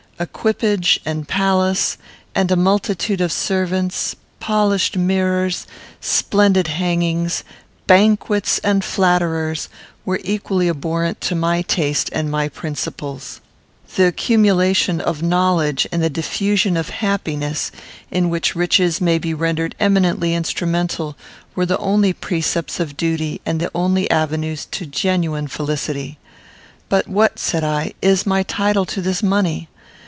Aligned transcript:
Equipage, 0.19 0.99
and 1.03 1.27
palace, 1.27 1.97
and 2.35 2.51
a 2.51 2.55
multitude 2.55 3.21
of 3.21 3.31
servants; 3.31 4.15
polished 4.39 4.95
mirrors, 4.95 5.65
splendid 5.99 6.67
hangings, 6.67 7.43
banquets, 7.87 8.59
and 8.59 8.83
flatterers, 8.85 9.67
were 10.05 10.19
equally 10.23 10.69
abhorrent 10.69 11.21
to 11.21 11.33
my 11.33 11.63
taste 11.63 12.07
and 12.13 12.29
my 12.29 12.47
principles. 12.47 13.41
The 13.95 14.05
accumulation 14.05 15.01
of 15.01 15.23
knowledge, 15.23 15.87
and 15.91 16.03
the 16.03 16.09
diffusion 16.09 16.77
of 16.77 16.89
happiness, 16.89 17.71
in 18.11 18.29
which 18.29 18.55
riches 18.55 19.01
may 19.01 19.17
be 19.17 19.33
rendered 19.33 19.73
eminently 19.79 20.35
instrumental, 20.35 21.17
were 21.55 21.65
the 21.65 21.79
only 21.79 22.13
precepts 22.13 22.79
of 22.79 22.95
duty, 22.95 23.41
and 23.43 23.59
the 23.59 23.71
only 23.73 24.07
avenues 24.11 24.67
to 24.69 24.85
genuine 24.85 25.47
felicity. 25.47 26.19
"But 26.89 27.07
what," 27.07 27.39
said 27.39 27.63
I, 27.63 27.93
"is 28.03 28.27
my 28.27 28.43
title 28.43 28.85
to 28.85 29.01
this 29.01 29.23
money? 29.23 29.67